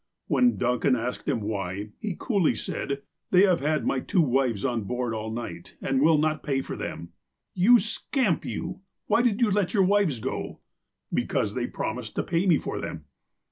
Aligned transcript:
When 0.25 0.57
Duncan 0.57 0.95
asked 0.95 1.27
him 1.29 1.41
why, 1.41 1.91
he 1.99 2.15
coolly 2.17 2.55
said: 2.55 2.87
PECULIAR 2.89 2.89
CUSTOMS 2.89 3.03
83" 3.03 3.07
They 3.39 3.47
have 3.47 3.59
had 3.59 3.85
my 3.85 3.99
two 3.99 4.21
wives 4.21 4.65
on 4.65 4.81
board 4.85 5.13
all 5.13 5.29
night, 5.29 5.75
and 5.79 6.01
will 6.01 6.17
not 6.17 6.41
pay 6.41 6.61
for 6.61 6.75
them."" 6.75 7.09
You 7.67 7.75
scamxD 7.75 8.45
you, 8.45 8.79
why 9.05 9.21
did 9.21 9.41
you 9.41 9.51
let 9.51 9.75
your 9.75 9.83
wives 9.83 10.19
go?" 10.19 10.57
''Because 11.13 11.53
they 11.53 11.67
promised 11.67 12.15
to 12.15 12.23
pay 12.23 12.47
me 12.47 12.57
for 12.57 12.81
them." 12.81 13.05